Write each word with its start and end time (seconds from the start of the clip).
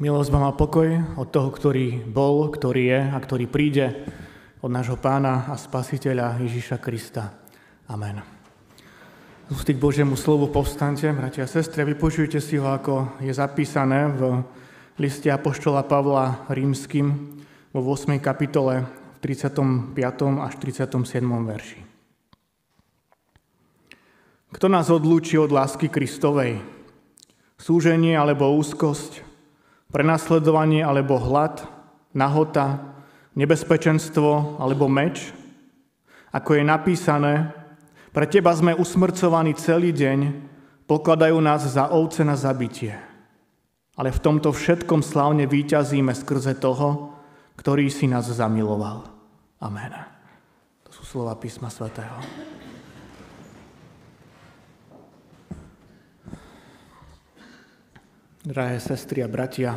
Milosť 0.00 0.32
vám 0.32 0.48
a 0.48 0.56
pokoj 0.56 0.88
od 1.20 1.28
toho, 1.28 1.52
ktorý 1.52 2.08
bol, 2.08 2.48
ktorý 2.48 2.88
je 2.88 3.00
a 3.12 3.20
ktorý 3.20 3.44
príde 3.44 4.08
od 4.64 4.72
nášho 4.72 4.96
pána 4.96 5.44
a 5.52 5.60
spasiteľa 5.60 6.40
Ježíša 6.40 6.80
Krista. 6.80 7.36
Amen. 7.84 8.24
Z 9.44 9.60
ústy 9.60 9.76
k 9.76 9.84
Božiemu 9.84 10.16
slovu 10.16 10.48
povstante, 10.48 11.04
bratia 11.12 11.44
a 11.44 11.52
sestry, 11.52 11.84
vypočujte 11.84 12.40
si 12.40 12.56
ho, 12.56 12.72
ako 12.72 13.20
je 13.20 13.28
zapísané 13.28 14.08
v 14.08 14.40
liste 14.96 15.28
Apoštola 15.28 15.84
Pavla 15.84 16.48
rímským 16.48 17.36
vo 17.68 17.80
8. 17.84 18.16
kapitole 18.24 18.88
v 18.88 19.18
35. 19.20 19.92
až 20.40 20.52
37. 20.64 20.96
verši. 21.44 21.80
Kto 24.48 24.66
nás 24.72 24.88
odlúči 24.88 25.36
od 25.36 25.52
lásky 25.52 25.92
Kristovej? 25.92 26.56
Súženie 27.60 28.16
alebo 28.16 28.48
úzkosť, 28.56 29.28
prenasledovanie 29.90 30.86
alebo 30.86 31.18
hlad, 31.18 31.66
nahota, 32.14 32.80
nebezpečenstvo 33.34 34.58
alebo 34.58 34.86
meč? 34.90 35.34
Ako 36.30 36.54
je 36.58 36.62
napísané, 36.62 37.50
pre 38.10 38.26
teba 38.26 38.50
sme 38.54 38.74
usmrcovaní 38.74 39.54
celý 39.54 39.94
deň, 39.94 40.18
pokladajú 40.86 41.38
nás 41.38 41.62
za 41.62 41.90
ovce 41.90 42.26
na 42.26 42.34
zabitie. 42.34 42.98
Ale 43.94 44.10
v 44.10 44.22
tomto 44.22 44.50
všetkom 44.50 45.02
slávne 45.02 45.46
výťazíme 45.46 46.10
skrze 46.14 46.58
toho, 46.58 47.14
ktorý 47.58 47.86
si 47.92 48.10
nás 48.10 48.26
zamiloval. 48.26 49.06
Amen. 49.62 49.92
To 50.86 50.90
sú 50.90 51.02
slova 51.04 51.36
písma 51.36 51.68
svätého. 51.68 52.18
Drahé 58.40 58.80
sestry 58.80 59.20
a 59.20 59.28
bratia, 59.28 59.76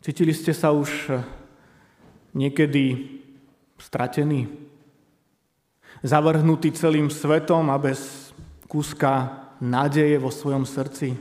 cítili 0.00 0.32
ste 0.32 0.56
sa 0.56 0.72
už 0.72 1.12
niekedy 2.32 3.04
stratení? 3.76 4.48
Zavrhnutí 6.00 6.72
celým 6.72 7.12
svetom 7.12 7.68
a 7.68 7.76
bez 7.76 8.32
kúska 8.64 9.44
nádeje 9.60 10.16
vo 10.16 10.32
svojom 10.32 10.64
srdci? 10.64 11.12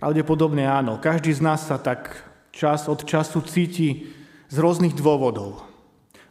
Pravdepodobne 0.00 0.64
áno. 0.64 0.96
Každý 0.96 1.28
z 1.36 1.44
nás 1.44 1.68
sa 1.68 1.76
tak 1.76 2.24
čas 2.56 2.88
od 2.88 3.04
času 3.04 3.44
cíti 3.44 4.08
z 4.48 4.56
rôznych 4.56 4.96
dôvodov. 4.96 5.60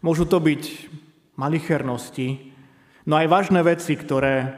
Môžu 0.02 0.25
to 0.25 0.41
byť 0.41 0.89
malichernosti, 1.38 2.48
No 3.09 3.17
aj 3.17 3.25
vážne 3.25 3.65
veci, 3.65 3.97
ktoré, 3.97 4.53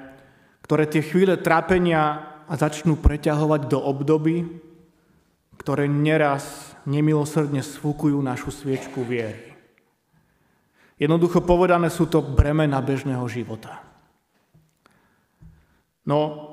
ktoré 0.68 0.84
tie 0.84 1.00
chvíle 1.00 1.40
trápenia 1.40 2.28
začnú 2.52 3.00
preťahovať 3.00 3.72
do 3.72 3.80
obdoby, 3.80 4.44
ktoré 5.56 5.88
neraz 5.88 6.76
nemilosrdne 6.84 7.64
sfúkujú 7.64 8.20
našu 8.20 8.52
sviečku 8.52 9.08
viery. 9.08 9.56
Jednoducho 11.00 11.40
povedané 11.48 11.88
sú 11.88 12.12
to 12.12 12.20
bremena 12.20 12.84
bežného 12.84 13.24
života. 13.32 13.80
No, 16.04 16.52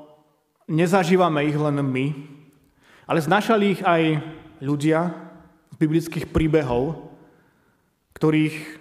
nezažívame 0.71 1.51
ich 1.51 1.59
len 1.59 1.83
my, 1.83 2.05
ale 3.11 3.19
znašali 3.19 3.75
ich 3.75 3.81
aj 3.83 4.23
ľudia 4.63 5.11
z 5.67 5.75
biblických 5.75 6.31
príbehov, 6.31 7.11
ktorých 8.15 8.78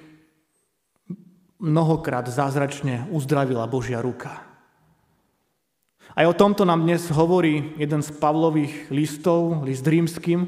mnohokrát 1.59 2.27
zázračne 2.31 3.11
uzdravila 3.11 3.67
Božia 3.67 3.99
ruka. 3.99 4.47
Aj 6.15 6.27
o 6.27 6.35
tomto 6.35 6.65
nám 6.67 6.83
dnes 6.83 7.07
hovorí 7.11 7.75
jeden 7.79 8.03
z 8.03 8.11
Pavlových 8.15 8.91
listov, 8.91 9.63
list 9.63 9.87
rímským 9.87 10.47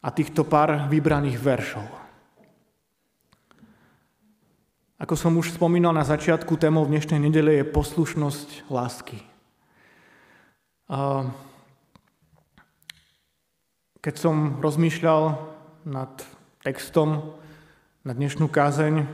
a 0.00 0.08
týchto 0.12 0.44
pár 0.46 0.88
vybraných 0.88 1.36
veršov. 1.40 1.84
Ako 4.96 5.12
som 5.12 5.36
už 5.36 5.52
spomínal 5.52 5.92
na 5.92 6.08
začiatku, 6.08 6.56
témou 6.56 6.88
dnešnej 6.88 7.20
nedele 7.20 7.60
je 7.60 7.68
poslušnosť 7.68 8.72
lásky. 8.72 9.20
Keď 14.00 14.14
som 14.16 14.56
rozmýšľal 14.64 15.36
nad 15.84 16.12
textom 16.64 17.36
na 18.08 18.16
dnešnú 18.16 18.48
kázeň, 18.48 19.04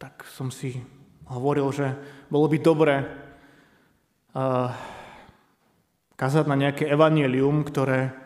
tak 0.00 0.24
som 0.24 0.48
si 0.48 0.80
hovoril, 1.28 1.68
že 1.76 1.92
bolo 2.32 2.48
by 2.48 2.56
dobré 2.56 3.04
uh, 3.04 4.72
kázať 6.16 6.48
na 6.48 6.56
nejaké 6.56 6.88
evanielium, 6.88 7.60
ktoré, 7.68 8.16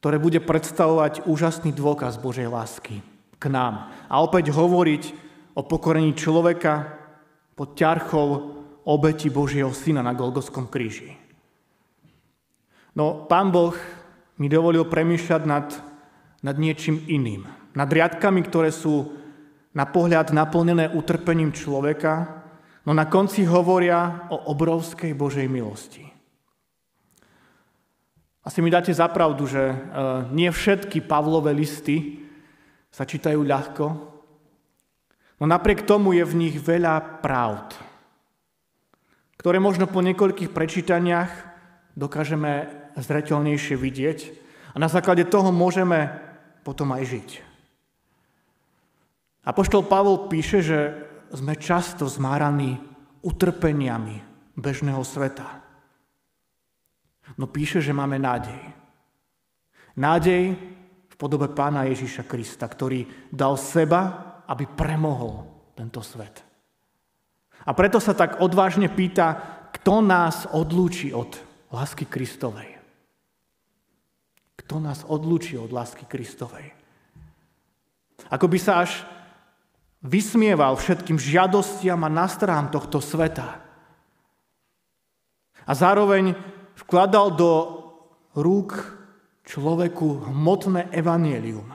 ktoré 0.00 0.16
bude 0.16 0.40
predstavovať 0.40 1.28
úžasný 1.28 1.76
dôkaz 1.76 2.16
Božej 2.16 2.48
lásky 2.48 3.04
k 3.36 3.44
nám. 3.52 3.92
A 4.08 4.24
opäť 4.24 4.56
hovoriť 4.56 5.12
o 5.52 5.60
pokorení 5.68 6.16
človeka 6.16 6.96
pod 7.60 7.76
ťarchou 7.76 8.28
obeti 8.88 9.28
Božieho 9.28 9.68
Syna 9.76 10.00
na 10.00 10.16
Golgoskom 10.16 10.64
kríži. 10.72 11.12
No, 12.96 13.28
Pán 13.28 13.52
Boh 13.52 13.76
mi 14.40 14.48
dovolil 14.48 14.88
premýšľať 14.88 15.42
nad, 15.44 15.68
nad 16.40 16.56
niečím 16.56 17.04
iným. 17.04 17.44
Nad 17.76 17.92
riadkami, 17.92 18.40
ktoré 18.48 18.72
sú 18.72 19.21
na 19.72 19.88
pohľad 19.88 20.36
naplnené 20.36 20.92
utrpením 20.92 21.52
človeka, 21.52 22.44
no 22.84 22.92
na 22.92 23.08
konci 23.08 23.48
hovoria 23.48 24.28
o 24.28 24.52
obrovskej 24.52 25.16
Božej 25.16 25.48
milosti. 25.48 26.04
Asi 28.42 28.58
mi 28.58 28.74
dáte 28.74 28.90
zapravdu, 28.90 29.46
že 29.46 29.62
e, 29.70 29.76
nie 30.34 30.50
všetky 30.50 31.06
Pavlové 31.06 31.54
listy 31.54 32.26
sa 32.90 33.06
čítajú 33.06 33.38
ľahko, 33.38 33.86
no 35.38 35.44
napriek 35.46 35.86
tomu 35.86 36.12
je 36.18 36.26
v 36.26 36.34
nich 36.36 36.56
veľa 36.58 37.22
pravd, 37.22 37.78
ktoré 39.38 39.62
možno 39.62 39.86
po 39.86 40.02
niekoľkých 40.02 40.50
prečítaniach 40.50 41.30
dokážeme 41.94 42.66
zreteľnejšie 42.98 43.78
vidieť 43.78 44.18
a 44.74 44.76
na 44.76 44.90
základe 44.90 45.24
toho 45.24 45.54
môžeme 45.54 46.10
potom 46.66 46.90
aj 46.92 47.02
žiť. 47.08 47.51
Apoštol 49.42 49.82
Pavol 49.90 50.30
píše, 50.30 50.62
že 50.62 50.78
sme 51.34 51.58
často 51.58 52.06
zmáraní 52.06 52.78
utrpeniami 53.26 54.22
bežného 54.54 55.02
sveta. 55.02 55.62
No 57.34 57.50
píše, 57.50 57.82
že 57.82 57.96
máme 57.96 58.22
nádej. 58.22 58.60
Nádej 59.98 60.42
v 61.08 61.14
podobe 61.16 61.50
pána 61.50 61.88
Ježíša 61.90 62.22
Krista, 62.28 62.68
ktorý 62.68 63.30
dal 63.34 63.58
seba, 63.58 64.00
aby 64.46 64.68
premohol 64.68 65.48
tento 65.74 66.04
svet. 66.04 66.44
A 67.62 67.70
preto 67.74 68.02
sa 68.02 68.14
tak 68.14 68.42
odvážne 68.42 68.90
pýta, 68.90 69.38
kto 69.70 70.02
nás 70.02 70.50
odlúči 70.50 71.14
od 71.14 71.38
lásky 71.70 72.06
Kristovej. 72.06 72.78
Kto 74.58 74.78
nás 74.82 75.06
odlúči 75.06 75.58
od 75.58 75.70
lásky 75.70 76.06
Kristovej? 76.06 76.74
Ako 78.30 78.46
by 78.46 78.58
sa 78.58 78.82
až 78.84 79.02
vysmieval 80.02 80.74
všetkým 80.74 81.16
žiadostiam 81.16 82.02
a 82.02 82.10
nastrám 82.10 82.68
tohto 82.68 82.98
sveta. 82.98 83.62
A 85.62 85.72
zároveň 85.78 86.34
vkladal 86.74 87.38
do 87.38 87.50
rúk 88.34 88.98
človeku 89.46 90.26
hmotné 90.26 90.90
evanielium. 90.90 91.70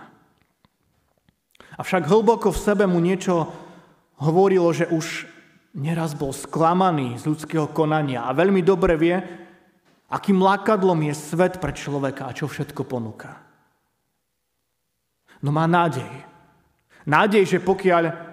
Avšak 1.77 2.09
hlboko 2.09 2.51
v 2.51 2.59
sebe 2.59 2.83
mu 2.83 2.99
niečo 2.99 3.47
hovorilo, 4.19 4.67
že 4.75 4.89
už 4.89 5.29
neraz 5.77 6.17
bol 6.17 6.33
sklamaný 6.33 7.21
z 7.21 7.23
ľudského 7.29 7.69
konania 7.69 8.25
a 8.25 8.33
veľmi 8.33 8.65
dobre 8.65 8.97
vie, 8.97 9.15
akým 10.09 10.41
lákadlom 10.41 10.99
je 11.07 11.13
svet 11.15 11.61
pre 11.61 11.71
človeka 11.71 12.27
a 12.27 12.35
čo 12.35 12.49
všetko 12.49 12.81
ponúka. 12.83 13.39
No 15.45 15.53
má 15.53 15.69
nádej. 15.69 16.09
Nádej, 17.05 17.43
že 17.45 17.59
pokiaľ 17.63 18.26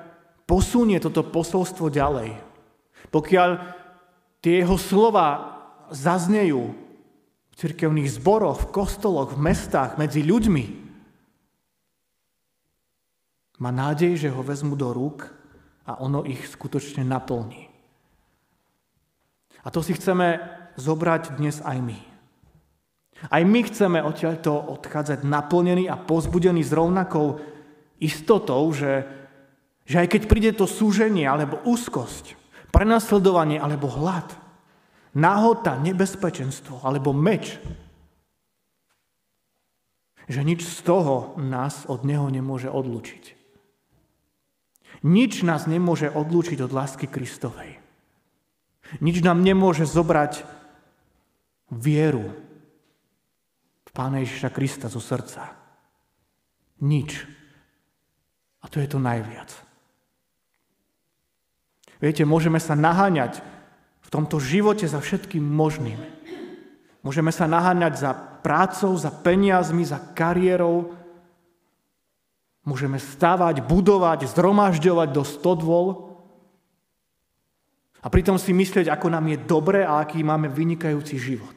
posunie 0.44 1.00
toto 1.00 1.24
posolstvo 1.24 1.88
ďalej, 1.88 2.36
pokiaľ 3.08 3.50
tie 4.44 4.64
jeho 4.64 4.76
slova 4.76 5.56
zaznejú 5.88 6.62
v 7.50 7.54
cirkevných 7.54 8.10
zboroch, 8.10 8.68
v 8.68 8.70
kostoloch, 8.72 9.32
v 9.32 9.40
mestách, 9.40 9.96
medzi 9.96 10.20
ľuďmi, 10.24 10.84
má 13.62 13.70
nádej, 13.70 14.18
že 14.18 14.28
ho 14.34 14.42
vezmu 14.42 14.74
do 14.74 14.90
rúk 14.90 15.30
a 15.86 16.02
ono 16.02 16.26
ich 16.26 16.42
skutočne 16.42 17.06
naplní. 17.06 17.70
A 19.64 19.72
to 19.72 19.80
si 19.80 19.96
chceme 19.96 20.42
zobrať 20.76 21.38
dnes 21.38 21.62
aj 21.64 21.78
my. 21.80 21.98
Aj 23.30 23.42
my 23.46 23.60
chceme 23.64 24.02
odtiaľto 24.04 24.52
odchádzať 24.52 25.24
naplnení 25.24 25.88
a 25.88 25.96
pozbudení 25.96 26.60
s 26.60 26.74
rovnakou 26.74 27.40
istotou, 28.02 28.68
že, 28.74 29.06
že 29.84 30.00
aj 30.00 30.08
keď 30.16 30.22
príde 30.28 30.50
to 30.56 30.64
súženie 30.64 31.28
alebo 31.28 31.60
úzkosť, 31.64 32.36
prenasledovanie 32.72 33.60
alebo 33.60 33.86
hlad, 33.88 34.32
nahota, 35.14 35.76
nebezpečenstvo 35.78 36.82
alebo 36.82 37.12
meč, 37.12 37.60
že 40.24 40.40
nič 40.40 40.64
z 40.64 40.78
toho 40.88 41.36
nás 41.36 41.84
od 41.84 42.02
Neho 42.08 42.32
nemôže 42.32 42.72
odlúčiť. 42.72 43.36
Nič 45.04 45.44
nás 45.44 45.68
nemôže 45.68 46.08
odlúčiť 46.08 46.64
od 46.64 46.72
lásky 46.72 47.04
Kristovej. 47.04 47.76
Nič 49.04 49.20
nám 49.20 49.44
nemôže 49.44 49.84
zobrať 49.84 50.48
vieru 51.68 52.32
v 53.84 53.90
Pána 53.92 54.24
Ježiša 54.24 54.48
Krista 54.48 54.88
zo 54.88 55.00
srdca. 55.00 55.52
Nič. 56.80 57.28
A 58.64 58.68
to 58.72 58.80
je 58.80 58.88
to 58.88 58.96
najviac. 58.96 59.63
Viete, 62.04 62.28
môžeme 62.28 62.60
sa 62.60 62.76
naháňať 62.76 63.40
v 64.04 64.08
tomto 64.12 64.36
živote 64.36 64.84
za 64.84 65.00
všetkým 65.00 65.40
možným. 65.40 65.96
Môžeme 67.00 67.32
sa 67.32 67.48
naháňať 67.48 67.96
za 67.96 68.12
prácou, 68.44 68.92
za 69.00 69.08
peniazmi, 69.08 69.88
za 69.88 69.96
kariérou. 70.12 70.92
Môžeme 72.68 73.00
stavať, 73.00 73.64
budovať, 73.64 74.28
zhromažďovať 74.28 75.08
do 75.16 75.24
stodvol. 75.24 75.86
A 78.04 78.12
pritom 78.12 78.36
si 78.36 78.52
myslieť, 78.52 78.92
ako 78.92 79.08
nám 79.08 79.24
je 79.32 79.40
dobre 79.40 79.80
a 79.80 80.04
aký 80.04 80.20
máme 80.20 80.52
vynikajúci 80.52 81.16
život. 81.16 81.56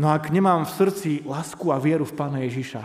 No 0.00 0.08
ak 0.08 0.32
nemám 0.32 0.64
v 0.64 0.72
srdci 0.72 1.10
lásku 1.28 1.68
a 1.68 1.76
vieru 1.76 2.08
v 2.08 2.16
Pána 2.16 2.40
Ježiša, 2.48 2.80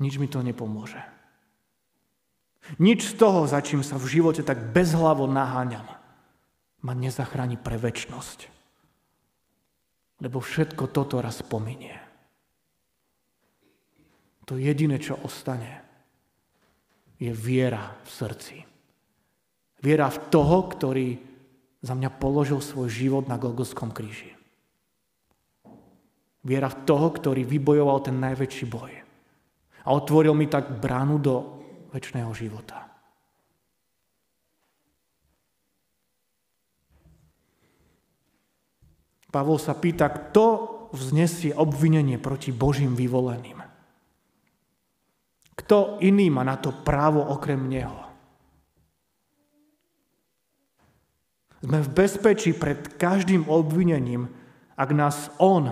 nič 0.00 0.16
mi 0.16 0.24
to 0.24 0.40
nepomôže. 0.40 1.21
Nič 2.78 3.10
z 3.10 3.14
toho, 3.18 3.44
za 3.44 3.58
čím 3.58 3.82
sa 3.82 3.98
v 3.98 4.06
živote 4.06 4.46
tak 4.46 4.70
bezhlavo 4.70 5.26
naháňam, 5.26 5.86
ma 6.82 6.92
nezachráni 6.94 7.58
pre 7.58 7.78
väčnosť. 7.78 8.50
Lebo 10.22 10.38
všetko 10.38 10.90
toto 10.94 11.18
raz 11.18 11.42
pominie. 11.42 11.98
To 14.46 14.54
jediné, 14.58 15.02
čo 15.02 15.18
ostane, 15.22 15.82
je 17.18 17.30
viera 17.30 17.98
v 18.02 18.10
srdci. 18.10 18.56
Viera 19.82 20.10
v 20.10 20.18
toho, 20.30 20.58
ktorý 20.66 21.18
za 21.82 21.94
mňa 21.98 22.10
položil 22.18 22.62
svoj 22.62 22.86
život 22.86 23.26
na 23.26 23.38
Golgotskom 23.38 23.90
kríži. 23.90 24.30
Viera 26.42 26.70
v 26.70 26.82
toho, 26.86 27.10
ktorý 27.10 27.42
vybojoval 27.46 27.98
ten 28.02 28.18
najväčší 28.18 28.66
boj. 28.66 28.92
A 29.82 29.88
otvoril 29.90 30.34
mi 30.34 30.46
tak 30.46 30.78
bránu 30.78 31.18
do 31.18 31.61
väčšného 31.92 32.32
života. 32.32 32.88
Pavol 39.32 39.56
sa 39.56 39.72
pýta, 39.72 40.12
kto 40.12 40.44
vznesie 40.92 41.56
obvinenie 41.56 42.20
proti 42.20 42.52
Božím 42.52 42.92
vyvoleným. 42.92 43.64
Kto 45.56 46.00
iný 46.04 46.28
má 46.28 46.44
na 46.44 46.60
to 46.60 46.72
právo 46.84 47.24
okrem 47.24 47.64
Neho? 47.64 47.96
Sme 51.64 51.80
v 51.80 51.88
bezpečí 51.94 52.52
pred 52.52 52.98
každým 52.98 53.48
obvinením, 53.48 54.28
ak 54.76 54.90
nás 54.92 55.32
On, 55.40 55.70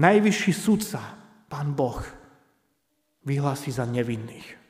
najvyšší 0.00 0.52
sudca, 0.54 1.02
Pán 1.50 1.76
Boh, 1.76 2.00
vyhlási 3.26 3.74
za 3.74 3.84
nevinných. 3.84 4.65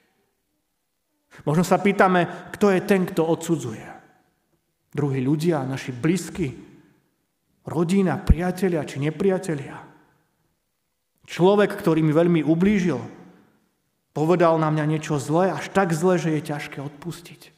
Možno 1.45 1.67
sa 1.67 1.77
pýtame, 1.77 2.53
kto 2.57 2.73
je 2.73 2.81
ten, 2.81 3.05
kto 3.05 3.27
odsudzuje. 3.27 3.85
Druhí 4.97 5.21
ľudia, 5.21 5.67
naši 5.69 5.93
blízky, 5.93 6.57
rodina, 7.69 8.17
priatelia 8.17 8.87
či 8.89 9.03
nepriatelia. 9.03 9.77
Človek, 11.27 11.75
ktorý 11.77 12.01
mi 12.01 12.15
veľmi 12.15 12.41
ublížil, 12.47 13.03
povedal 14.17 14.57
na 14.57 14.73
mňa 14.73 14.85
niečo 14.87 15.21
zlé, 15.21 15.53
až 15.53 15.69
tak 15.75 15.93
zlé, 15.93 16.17
že 16.17 16.33
je 16.39 16.49
ťažké 16.49 16.79
odpustiť. 16.81 17.53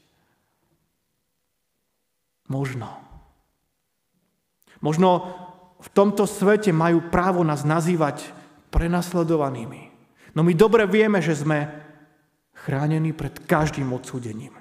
Možno. 2.48 2.88
Možno 4.80 5.36
v 5.78 5.88
tomto 5.94 6.26
svete 6.26 6.74
majú 6.74 7.12
právo 7.12 7.46
nás 7.46 7.62
nazývať 7.62 8.24
prenasledovanými. 8.72 9.94
No 10.34 10.42
my 10.42 10.52
dobre 10.56 10.88
vieme, 10.88 11.22
že 11.22 11.38
sme 11.38 11.87
chránený 12.68 13.16
pred 13.16 13.32
každým 13.48 13.88
odsúdením. 13.96 14.52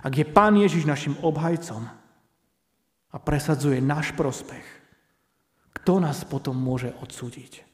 Ak 0.00 0.16
je 0.16 0.24
Pán 0.24 0.56
Ježiš 0.56 0.88
našim 0.88 1.20
obhajcom 1.20 1.84
a 3.12 3.16
presadzuje 3.20 3.84
náš 3.84 4.16
prospech, 4.16 4.64
kto 5.76 6.00
nás 6.00 6.24
potom 6.24 6.56
môže 6.56 6.96
odsúdiť? 7.04 7.68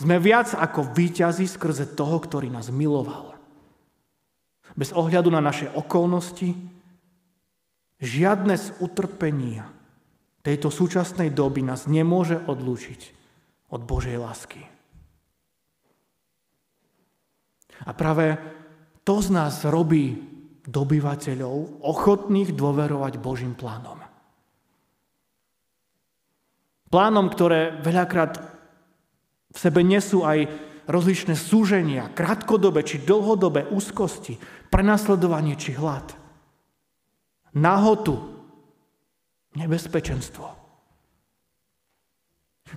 Sme 0.00 0.16
viac 0.16 0.56
ako 0.56 0.96
výťazí 0.96 1.44
skrze 1.44 1.92
toho, 1.92 2.16
ktorý 2.16 2.48
nás 2.48 2.72
miloval. 2.72 3.36
Bez 4.72 4.96
ohľadu 4.96 5.28
na 5.28 5.44
naše 5.44 5.68
okolnosti, 5.76 6.56
žiadne 8.00 8.56
z 8.56 8.72
utrpenia 8.80 9.68
tejto 10.40 10.72
súčasnej 10.72 11.28
doby 11.28 11.60
nás 11.60 11.84
nemôže 11.84 12.40
odlúčiť 12.48 13.12
od 13.68 13.84
Božej 13.84 14.16
lásky. 14.16 14.79
A 17.86 17.90
práve 17.96 18.36
to 19.04 19.20
z 19.24 19.28
nás 19.32 19.64
robí 19.64 20.20
dobyvateľov 20.66 21.80
ochotných 21.80 22.52
dôverovať 22.52 23.16
Božím 23.16 23.56
plánom. 23.56 23.98
Plánom, 26.90 27.26
ktoré 27.30 27.80
veľakrát 27.80 28.42
v 29.50 29.58
sebe 29.58 29.80
nesú 29.86 30.26
aj 30.26 30.50
rozličné 30.90 31.38
súženia, 31.38 32.10
krátkodobé 32.10 32.82
či 32.82 32.98
dlhodobé 32.98 33.70
úzkosti, 33.70 34.38
prenasledovanie 34.68 35.54
či 35.54 35.78
hlad, 35.78 36.10
nahotu, 37.54 38.18
nebezpečenstvo. 39.54 40.46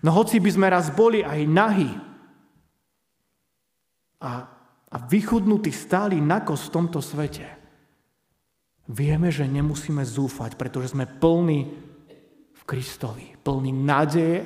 No 0.01 0.09
hoci 0.13 0.41
by 0.41 0.49
sme 0.49 0.67
raz 0.69 0.89
boli 0.93 1.21
aj 1.21 1.39
nahy 1.49 1.89
a 4.21 4.52
a 4.93 4.97
vychudnutí 5.01 5.73
stáli 5.73 6.21
na 6.21 6.45
kos 6.45 6.69
v 6.69 6.73
tomto 6.77 7.01
svete, 7.01 7.49
vieme, 8.85 9.33
že 9.33 9.49
nemusíme 9.49 10.05
zúfať, 10.05 10.53
pretože 10.53 10.93
sme 10.93 11.09
plní 11.09 11.59
v 12.53 12.61
Kristovi, 12.69 13.33
plní 13.41 13.73
nádeje, 13.73 14.45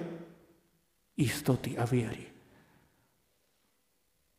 istoty 1.20 1.75
a 1.75 1.84
viery. 1.84 2.24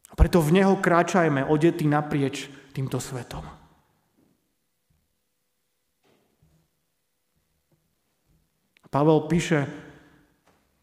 A 0.09 0.17
preto 0.17 0.41
v 0.41 0.57
Neho 0.57 0.81
kráčajme 0.81 1.45
odetí 1.45 1.85
naprieč 1.85 2.49
týmto 2.73 2.97
svetom. 2.97 3.45
Pavel 8.89 9.29
píše, 9.29 9.69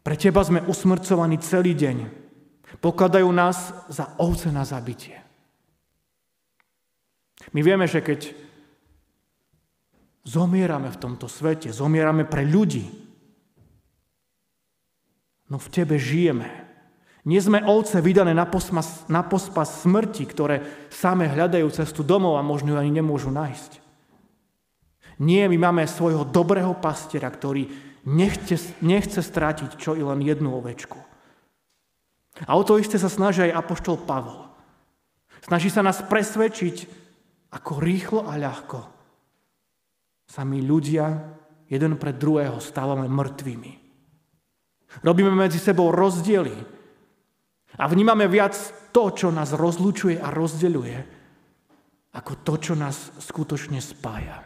pre 0.06 0.14
teba 0.14 0.38
sme 0.46 0.62
usmrcovaní 0.62 1.42
celý 1.42 1.74
deň, 1.74 2.25
Pokladajú 2.82 3.30
nás 3.30 3.72
za 3.86 4.10
ovce 4.18 4.50
na 4.50 4.66
zabitie. 4.66 5.22
My 7.54 7.62
vieme, 7.62 7.86
že 7.86 8.02
keď 8.02 8.34
zomierame 10.26 10.90
v 10.90 11.00
tomto 11.00 11.30
svete, 11.30 11.70
zomierame 11.70 12.26
pre 12.26 12.42
ľudí, 12.42 12.90
no 15.46 15.62
v 15.62 15.68
tebe 15.70 15.94
žijeme. 15.94 16.66
Nie 17.26 17.42
sme 17.42 17.62
ovce 17.66 17.98
vydané 17.98 18.34
na, 18.34 18.46
pospas, 18.46 19.06
na 19.10 19.22
pospas 19.26 19.82
smrti, 19.82 20.26
ktoré 20.30 20.62
same 20.90 21.26
hľadajú 21.26 21.66
cestu 21.74 22.06
domov 22.06 22.38
a 22.38 22.46
možno 22.46 22.74
ju 22.74 22.76
ani 22.78 22.90
nemôžu 22.94 23.34
nájsť. 23.34 23.82
Nie, 25.22 25.50
my 25.50 25.58
máme 25.58 25.88
svojho 25.88 26.28
dobrého 26.28 26.76
pastiera, 26.78 27.26
ktorý 27.26 27.66
nechce, 28.06 28.78
nechce 28.84 29.24
strátiť 29.24 29.74
čo 29.74 29.98
i 29.98 30.02
len 30.06 30.22
jednu 30.22 30.54
ovečku. 30.54 31.15
A 32.44 32.52
o 32.52 32.62
to 32.66 32.76
isté 32.76 33.00
sa 33.00 33.08
snaží 33.08 33.40
aj 33.48 33.56
apoštol 33.56 34.04
Pavol. 34.04 34.44
Snaží 35.40 35.72
sa 35.72 35.80
nás 35.80 36.04
presvedčiť, 36.04 36.76
ako 37.56 37.80
rýchlo 37.80 38.28
a 38.28 38.36
ľahko 38.36 38.80
sa 40.26 40.42
my 40.42 40.58
ľudia 40.60 41.06
jeden 41.70 41.96
pred 41.96 42.18
druhého 42.18 42.60
stávame 42.60 43.08
mŕtvými. 43.08 43.72
Robíme 45.06 45.32
medzi 45.32 45.56
sebou 45.56 45.94
rozdiely 45.94 46.52
a 47.78 47.84
vnímame 47.88 48.26
viac 48.28 48.52
to, 48.92 49.12
čo 49.14 49.28
nás 49.30 49.54
rozlučuje 49.54 50.18
a 50.18 50.28
rozdeľuje, 50.28 50.98
ako 52.16 52.32
to, 52.42 52.54
čo 52.60 52.74
nás 52.74 53.12
skutočne 53.20 53.78
spája. 53.80 54.40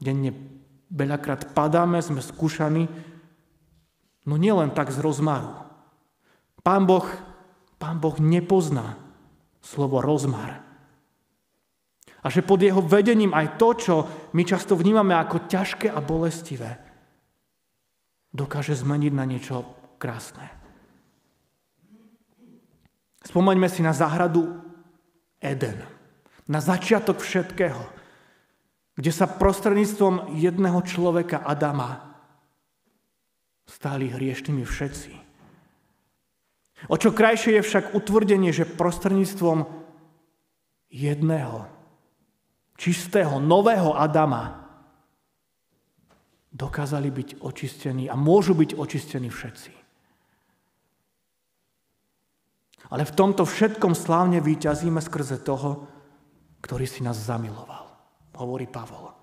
Denne 0.00 0.32
veľakrát 0.88 1.52
padáme, 1.52 2.00
sme 2.00 2.24
skúšaní, 2.24 2.88
No 4.28 4.36
nielen 4.36 4.72
tak 4.76 4.92
z 4.92 5.00
rozmaru. 5.00 5.64
Pán 6.60 6.84
boh, 6.84 7.08
pán 7.80 7.96
boh 7.96 8.20
nepozná 8.20 9.00
slovo 9.64 10.04
rozmar. 10.04 10.60
A 12.20 12.28
že 12.28 12.44
pod 12.44 12.60
jeho 12.60 12.84
vedením 12.84 13.32
aj 13.32 13.56
to, 13.56 13.68
čo 13.72 13.94
my 14.36 14.42
často 14.44 14.76
vnímame 14.76 15.16
ako 15.16 15.48
ťažké 15.48 15.88
a 15.88 16.04
bolestivé, 16.04 16.76
dokáže 18.28 18.76
zmeniť 18.76 19.12
na 19.16 19.24
niečo 19.24 19.64
krásne. 19.96 20.52
Spomeňme 23.24 23.68
si 23.72 23.80
na 23.80 23.96
záhradu 23.96 24.52
Eden, 25.40 25.80
na 26.44 26.60
začiatok 26.60 27.24
všetkého, 27.24 27.80
kde 29.00 29.12
sa 29.16 29.24
prostredníctvom 29.24 30.36
jedného 30.36 30.84
človeka 30.84 31.40
Adama 31.40 32.09
stáli 33.70 34.10
hriešnými 34.10 34.66
všetci. 34.66 35.12
O 36.90 36.96
čo 36.98 37.14
krajšie 37.14 37.60
je 37.60 37.62
však 37.62 37.94
utvrdenie, 37.94 38.50
že 38.50 38.66
prostredníctvom 38.66 39.68
jedného, 40.90 41.70
čistého, 42.74 43.38
nového 43.38 43.94
Adama 43.94 44.66
dokázali 46.50 47.14
byť 47.14 47.28
očistení 47.46 48.10
a 48.10 48.18
môžu 48.18 48.58
byť 48.58 48.74
očistení 48.74 49.30
všetci. 49.30 49.72
Ale 52.90 53.06
v 53.06 53.14
tomto 53.14 53.46
všetkom 53.46 53.94
slávne 53.94 54.42
vyťazíme 54.42 54.98
skrze 54.98 55.38
toho, 55.46 55.86
ktorý 56.58 56.90
si 56.90 57.06
nás 57.06 57.14
zamiloval, 57.14 57.86
hovorí 58.34 58.66
Pavol. 58.66 59.19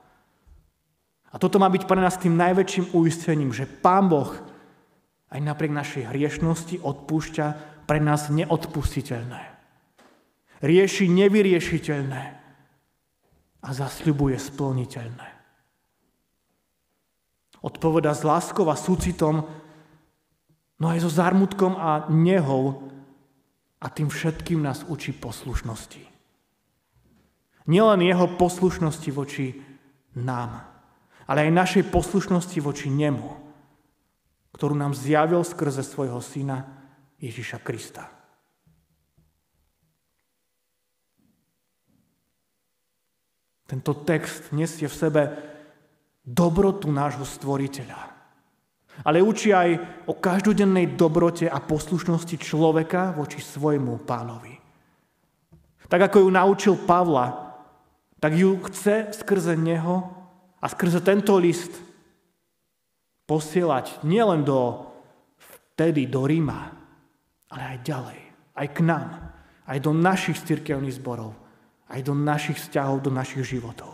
A 1.32 1.36
toto 1.36 1.60
má 1.60 1.68
byť 1.68 1.84
pre 1.84 2.00
nás 2.00 2.16
tým 2.16 2.40
najväčším 2.40 2.96
uistením, 2.96 3.52
že 3.52 3.68
Pán 3.68 4.08
Boh 4.08 4.32
aj 5.28 5.40
napriek 5.44 5.76
našej 5.76 6.08
hriešnosti 6.08 6.80
odpúšťa 6.80 7.46
pre 7.84 8.00
nás 8.00 8.32
neodpustiteľné. 8.32 9.42
Rieši 10.64 11.06
nevyriešiteľné 11.12 12.24
a 13.64 13.70
zasľubuje 13.70 14.40
splniteľné. 14.40 15.28
Odpoveda 17.60 18.16
s 18.16 18.24
láskou 18.24 18.70
a 18.72 18.80
súcitom, 18.80 19.44
no 20.80 20.86
aj 20.88 21.04
so 21.04 21.12
zármutkom 21.12 21.76
a 21.76 22.08
nehou 22.08 22.88
a 23.84 23.88
tým 23.92 24.08
všetkým 24.08 24.64
nás 24.64 24.88
učí 24.88 25.12
poslušnosti. 25.12 26.02
Nielen 27.68 28.00
jeho 28.00 28.32
poslušnosti 28.40 29.10
voči 29.12 29.60
nám, 30.16 30.64
ale 31.28 31.48
aj 31.48 31.52
našej 31.52 31.84
poslušnosti 31.92 32.58
voči 32.64 32.88
nemu, 32.88 33.28
ktorú 34.56 34.74
nám 34.74 34.96
zjavil 34.96 35.44
skrze 35.44 35.84
svojho 35.84 36.24
syna 36.24 36.66
Ježiša 37.20 37.60
Krista. 37.62 38.08
Tento 43.68 43.92
text 44.08 44.56
nesie 44.56 44.88
v 44.88 44.96
sebe 44.96 45.22
dobrotu 46.24 46.88
nášho 46.88 47.28
stvoriteľa. 47.28 48.16
Ale 49.04 49.22
učí 49.22 49.54
aj 49.54 50.02
o 50.10 50.16
každodennej 50.16 50.98
dobrote 50.98 51.46
a 51.46 51.60
poslušnosti 51.62 52.40
človeka 52.40 53.14
voči 53.14 53.44
svojmu 53.44 54.08
pánovi. 54.08 54.56
Tak 55.86 56.10
ako 56.10 56.26
ju 56.26 56.30
naučil 56.34 56.76
Pavla, 56.88 57.54
tak 58.18 58.34
ju 58.34 58.58
chce 58.66 59.14
skrze 59.14 59.54
neho 59.54 60.17
a 60.58 60.66
skrze 60.66 61.02
tento 61.06 61.38
list 61.38 61.74
posielať 63.28 64.02
nielen 64.08 64.42
do 64.42 64.88
vtedy 65.76 66.08
do 66.08 66.24
Ríma, 66.24 66.74
ale 67.52 67.64
aj 67.76 67.78
ďalej, 67.84 68.20
aj 68.58 68.68
k 68.74 68.80
nám, 68.82 69.10
aj 69.68 69.78
do 69.84 69.92
našich 69.94 70.40
cirkevných 70.42 70.98
zborov, 70.98 71.36
aj 71.92 72.02
do 72.02 72.16
našich 72.16 72.58
vzťahov, 72.58 73.04
do 73.04 73.12
našich 73.12 73.44
životov. 73.46 73.94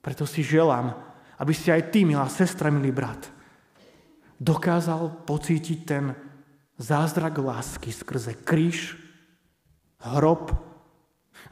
Preto 0.00 0.24
si 0.24 0.40
želám, 0.40 0.96
aby 1.36 1.52
si 1.52 1.68
aj 1.68 1.92
ty, 1.92 2.08
milá 2.08 2.24
sestra, 2.32 2.72
milý 2.72 2.94
brat, 2.94 3.28
dokázal 4.40 5.28
pocítiť 5.28 5.78
ten 5.84 6.16
zázrak 6.80 7.36
lásky 7.36 7.92
skrze 7.92 8.40
kríž, 8.40 8.96
hrob 10.00 10.56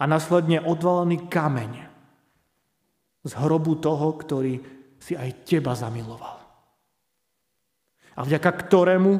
a 0.00 0.04
následne 0.08 0.64
odvalený 0.64 1.28
kameň, 1.28 1.87
z 3.28 3.32
hrobu 3.36 3.76
toho, 3.76 4.16
ktorý 4.16 4.56
si 4.96 5.12
aj 5.12 5.44
teba 5.44 5.76
zamiloval. 5.76 6.40
A 8.16 8.24
vďaka 8.24 8.50
ktorému 8.50 9.12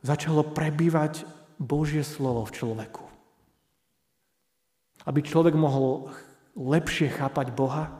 začalo 0.00 0.42
prebývať 0.42 1.28
Božie 1.60 2.02
slovo 2.02 2.48
v 2.48 2.54
človeku. 2.56 3.04
Aby 5.04 5.20
človek 5.22 5.54
mohol 5.54 6.08
lepšie 6.56 7.12
chápať 7.14 7.52
Boha 7.52 7.92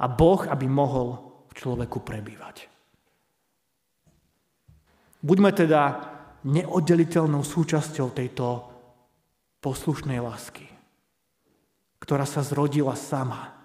a 0.00 0.06
Boh, 0.08 0.40
aby 0.48 0.64
mohol 0.66 1.20
v 1.48 1.52
človeku 1.52 2.00
prebývať. 2.02 2.66
Buďme 5.22 5.54
teda 5.54 5.82
neoddeliteľnou 6.42 7.46
súčasťou 7.46 8.10
tejto 8.10 8.46
poslušnej 9.62 10.18
lásky, 10.18 10.66
ktorá 12.02 12.26
sa 12.26 12.42
zrodila 12.42 12.98
sama 12.98 13.61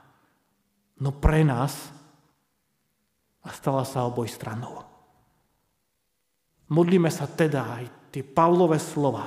no 1.02 1.10
pre 1.14 1.46
nás 1.46 1.94
a 3.46 3.50
stala 3.54 3.88
sa 3.88 4.06
oboj 4.06 4.28
stranou. 4.28 4.84
Modlíme 6.68 7.08
sa 7.08 7.30
teda 7.32 7.80
aj 7.80 7.86
tie 8.12 8.24
Pavlové 8.28 8.76
slova, 8.82 9.24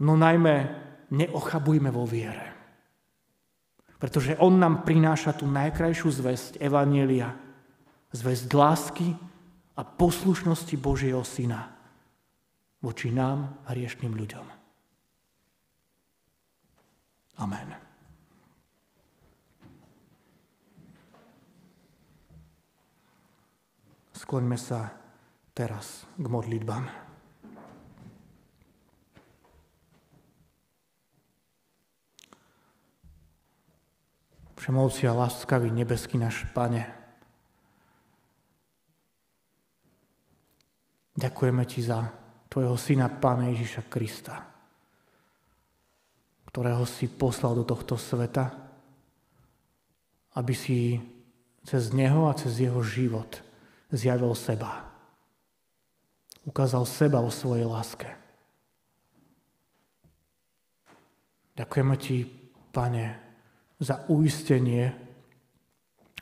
no 0.00 0.12
najmä 0.16 0.54
neochabujme 1.12 1.92
vo 1.92 2.08
viere. 2.08 2.48
Pretože 4.00 4.34
on 4.42 4.58
nám 4.58 4.82
prináša 4.82 5.36
tú 5.36 5.46
najkrajšiu 5.46 6.08
zväzť 6.10 6.52
Evanielia, 6.58 7.36
zväzť 8.10 8.48
lásky 8.50 9.08
a 9.78 9.82
poslušnosti 9.86 10.74
Božieho 10.80 11.22
Syna 11.22 11.70
voči 12.82 13.14
nám 13.14 13.62
a 13.62 13.70
riešným 13.70 14.10
ľuďom. 14.10 14.46
Amen. 17.38 17.91
Skloňme 24.22 24.54
sa 24.54 24.86
teraz 25.50 26.06
k 26.14 26.22
modlitbám. 26.30 26.86
Všemovci 34.62 35.10
a 35.10 35.18
láskavý 35.18 35.74
nebeský 35.74 36.22
náš 36.22 36.46
Pane, 36.54 36.86
ďakujeme 41.18 41.66
Ti 41.66 41.82
za 41.82 42.06
Tvojho 42.46 42.78
Syna, 42.78 43.10
Pána 43.10 43.50
Ježiša 43.50 43.90
Krista, 43.90 44.38
ktorého 46.46 46.86
si 46.86 47.10
poslal 47.10 47.58
do 47.58 47.66
tohto 47.66 47.98
sveta, 47.98 48.54
aby 50.38 50.54
si 50.54 51.02
cez 51.66 51.90
Neho 51.90 52.30
a 52.30 52.38
cez 52.38 52.62
Jeho 52.62 52.86
život 52.86 53.50
zjavil 53.92 54.32
seba. 54.32 54.88
Ukázal 56.48 56.88
seba 56.88 57.22
o 57.22 57.30
svojej 57.30 57.68
láske. 57.68 58.10
Ďakujeme 61.54 61.94
ti, 62.00 62.26
pane, 62.72 63.20
za 63.76 64.02
uistenie 64.08 64.96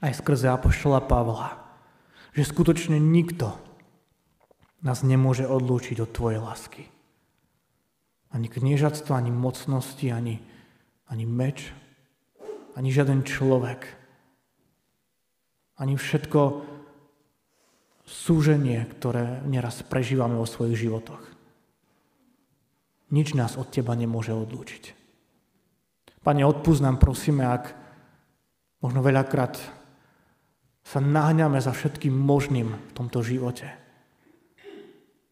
aj 0.02 0.18
skrze 0.18 0.50
Apoštola 0.50 1.00
Pavla, 1.00 1.56
že 2.34 2.44
skutočne 2.44 2.98
nikto 2.98 3.54
nás 4.82 5.04
nemôže 5.06 5.46
odlúčiť 5.46 6.02
od 6.02 6.10
tvojej 6.10 6.40
lásky. 6.40 6.82
Ani 8.32 8.48
kniežatstvo, 8.48 9.12
ani 9.12 9.30
mocnosti, 9.30 10.08
ani, 10.08 10.40
ani 11.06 11.24
meč, 11.28 11.70
ani 12.74 12.88
žiaden 12.90 13.22
človek, 13.22 13.86
ani 15.76 15.94
všetko, 15.96 16.40
súženie, 18.10 18.82
ktoré 18.98 19.38
neraz 19.46 19.86
prežívame 19.86 20.34
vo 20.34 20.50
svojich 20.50 20.90
životoch. 20.90 21.22
Nič 23.14 23.38
nás 23.38 23.54
od 23.54 23.70
Teba 23.70 23.94
nemôže 23.94 24.34
odlúčiť. 24.34 24.98
Pane, 26.20 26.42
odpúsť 26.42 26.82
nám, 26.82 26.98
prosíme, 26.98 27.46
ak 27.46 27.74
možno 28.82 29.00
veľakrát 29.00 29.56
sa 30.82 30.98
náhňame 30.98 31.62
za 31.62 31.70
všetkým 31.70 32.12
možným 32.12 32.74
v 32.74 32.92
tomto 32.92 33.22
živote. 33.22 33.70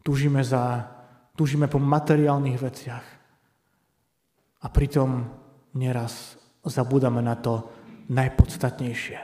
Túžime, 0.07 0.47
za, 0.47 0.87
túžime 1.35 1.67
po 1.67 1.83
materiálnych 1.83 2.59
veciach 2.63 3.07
a 4.63 4.67
pritom 4.71 5.27
neraz 5.75 6.39
zabúdame 6.63 7.21
na 7.21 7.35
to 7.35 7.67
najpodstatnejšie. 8.09 9.19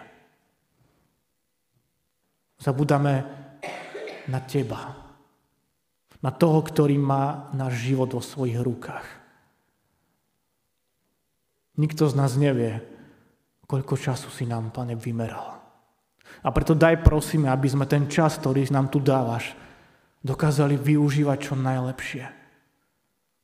Zabúdame 2.60 3.43
na 4.28 4.40
teba. 4.40 5.00
na 6.24 6.32
toho, 6.32 6.64
ktorý 6.64 6.96
má 6.96 7.52
náš 7.52 7.84
život 7.84 8.08
vo 8.16 8.24
svojich 8.24 8.56
rukách. 8.56 9.04
Nikto 11.76 12.08
z 12.08 12.14
nás 12.16 12.32
nevie, 12.40 12.80
koľko 13.68 14.00
času 14.00 14.32
si 14.32 14.48
nám, 14.48 14.72
Pane, 14.72 14.96
vymeral. 14.96 15.60
A 16.40 16.48
preto 16.48 16.72
daj 16.72 17.04
prosíme, 17.04 17.52
aby 17.52 17.68
sme 17.68 17.84
ten 17.84 18.08
čas, 18.08 18.40
ktorý 18.40 18.64
nám 18.72 18.88
tu 18.88 19.04
dávaš, 19.04 19.52
dokázali 20.24 20.80
využívať 20.80 21.38
čo 21.44 21.54
najlepšie. 21.60 22.24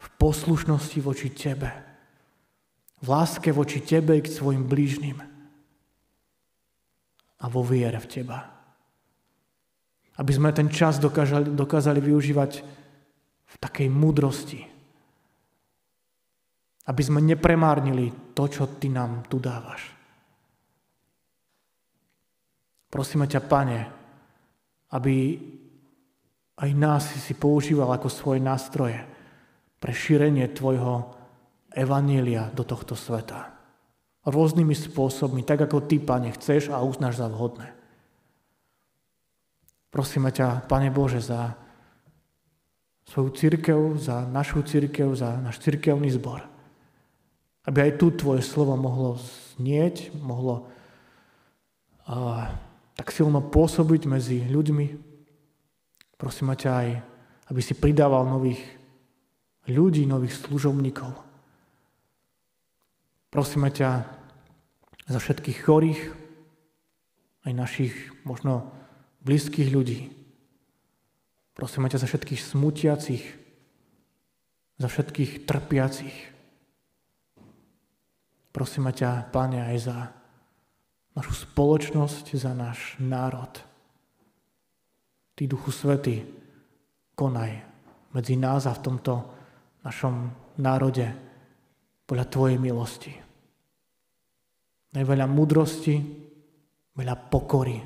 V 0.01 0.07
poslušnosti 0.17 0.99
voči 1.05 1.29
Tebe. 1.29 1.69
V 3.05 3.07
láske 3.13 3.53
voči 3.53 3.85
Tebe 3.85 4.17
k 4.25 4.29
svojim 4.29 4.65
blížnym. 4.65 5.21
A 7.41 7.45
vo 7.45 7.61
viere 7.61 8.01
v 8.01 8.09
Teba. 8.09 8.60
Aby 10.19 10.33
sme 10.35 10.51
ten 10.51 10.67
čas 10.67 10.99
dokázali, 10.99 11.55
dokázali 11.55 12.01
využívať 12.03 12.51
v 13.47 13.55
takej 13.61 13.89
múdrosti. 13.93 14.61
Aby 16.91 17.03
sme 17.05 17.23
nepremárnili 17.23 18.35
to, 18.35 18.51
čo 18.51 18.67
Ty 18.81 18.89
nám 18.91 19.13
tu 19.31 19.39
dávaš. 19.39 20.01
Prosíme 22.91 23.31
ťa, 23.31 23.41
Pane, 23.47 23.81
aby 24.91 25.39
aj 26.59 26.71
nás 26.75 27.07
si 27.07 27.33
používal 27.39 27.95
ako 27.95 28.11
svoje 28.11 28.43
nástroje 28.43 28.99
pre 29.81 29.95
šírenie 29.95 30.51
Tvojho 30.51 31.15
evanília 31.73 32.51
do 32.53 32.67
tohto 32.67 32.99
sveta. 32.99 33.55
Rôznymi 34.27 34.77
spôsobmi, 34.77 35.47
tak 35.47 35.65
ako 35.65 35.87
Ty, 35.87 35.97
Pane, 36.03 36.29
chceš 36.37 36.69
a 36.75 36.85
uznáš 36.85 37.23
za 37.23 37.31
vhodné. 37.31 37.80
Prosíme 39.91 40.31
ťa, 40.31 40.71
Pane 40.71 40.91
Bože, 40.95 41.19
za 41.19 41.59
svoju 43.11 43.31
církev, 43.35 43.79
za 43.99 44.23
našu 44.27 44.63
církev, 44.63 45.11
za 45.19 45.35
náš 45.43 45.59
církevný 45.61 46.15
zbor. 46.15 46.47
Aby 47.67 47.91
aj 47.91 47.93
tu 47.99 48.15
Tvoje 48.15 48.43
slovo 48.47 48.79
mohlo 48.79 49.19
znieť, 49.59 50.15
mohlo 50.15 50.71
a, 52.07 52.55
tak 52.95 53.11
silno 53.11 53.43
pôsobiť 53.43 54.03
medzi 54.07 54.47
ľuďmi, 54.47 55.11
Prosím 56.21 56.53
ťa 56.53 56.71
aj, 56.85 56.89
aby 57.49 57.61
si 57.65 57.73
pridával 57.73 58.29
nových 58.29 58.61
ľudí, 59.73 60.05
nových 60.05 60.37
služobníkov. 60.37 61.17
Prosíme 63.33 63.73
ťa 63.73 64.05
za 65.09 65.17
všetkých 65.17 65.59
chorých, 65.65 66.01
aj 67.49 67.53
našich 67.57 67.95
možno 68.29 68.69
blízkych 69.21 69.69
ľudí. 69.69 70.09
Prosíme 71.53 71.93
ťa 71.93 72.01
za 72.01 72.07
všetkých 72.09 72.41
smutiacich, 72.41 73.25
za 74.81 74.89
všetkých 74.89 75.45
trpiacich. 75.45 76.17
Prosíme 78.51 78.91
ťa, 78.97 79.29
Pane, 79.29 79.61
aj 79.61 79.77
za 79.79 79.99
našu 81.13 81.35
spoločnosť, 81.37 82.25
za 82.35 82.57
náš 82.57 82.97
národ. 82.97 83.51
Ty, 85.37 85.43
Duchu 85.45 85.69
Svety, 85.69 86.25
konaj 87.13 87.61
medzi 88.17 88.35
nás 88.41 88.65
a 88.65 88.73
v 88.73 88.85
tomto 88.85 89.13
našom 89.85 90.33
národe 90.59 91.07
podľa 92.09 92.27
Tvojej 92.27 92.59
milosti. 92.59 93.13
Daj 94.91 95.05
veľa 95.07 95.27
múdrosti, 95.31 95.95
veľa 96.97 97.15
pokory, 97.31 97.79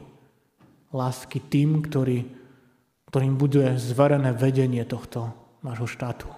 lásky 0.95 1.43
tým, 1.43 1.83
ktorý, 1.83 2.23
ktorým 3.11 3.35
bude 3.35 3.75
zverené 3.75 4.31
vedenie 4.31 4.87
tohto 4.87 5.35
nášho 5.67 5.91
štátu. 5.91 6.31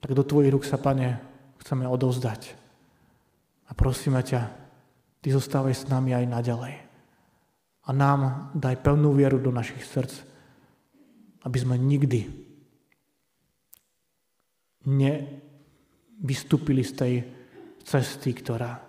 Tak 0.00 0.16
do 0.16 0.24
Tvojich 0.24 0.56
rúk 0.56 0.64
sa, 0.64 0.80
Pane, 0.80 1.20
chceme 1.60 1.84
odovzdať. 1.84 2.56
A 3.68 3.76
prosíme 3.76 4.24
ťa, 4.24 4.64
Ty 5.20 5.28
zostávaj 5.34 5.74
s 5.74 5.90
nami 5.90 6.14
aj 6.14 6.30
naďalej. 6.30 6.74
A 7.86 7.90
nám 7.90 8.54
daj 8.54 8.78
pevnú 8.78 9.10
vieru 9.10 9.42
do 9.42 9.50
našich 9.50 9.82
srdc, 9.82 10.22
aby 11.42 11.58
sme 11.58 11.74
nikdy 11.74 12.30
nevystúpili 14.86 16.86
z 16.86 16.92
tej 16.94 17.14
cesty, 17.82 18.30
ktorá, 18.38 18.85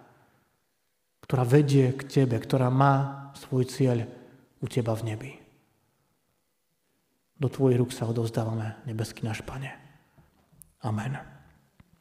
ktorá 1.27 1.43
vedie 1.43 1.91
k 1.91 2.01
Tebe, 2.07 2.39
ktorá 2.39 2.71
má 2.71 3.27
svoj 3.35 3.67
cieľ 3.67 4.07
u 4.63 4.65
Teba 4.71 4.95
v 4.95 5.05
nebi. 5.11 5.31
Do 7.37 7.51
Tvojich 7.51 7.77
rúk 7.77 7.91
sa 7.91 8.07
odovzdávame, 8.07 8.81
nebeský 8.87 9.27
náš 9.27 9.43
Pane. 9.43 9.75
Amen. 10.81 11.36